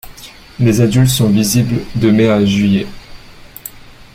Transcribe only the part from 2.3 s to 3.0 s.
juillet.